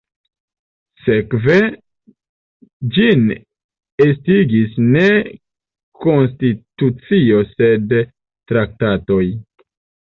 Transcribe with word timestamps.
Sekve, 1.01 1.57
ĝin 2.97 3.21
estigis 4.07 4.75
ne 4.97 5.05
konstitucio 6.09 7.47
sed 7.55 7.99
traktatoj. 8.53 9.25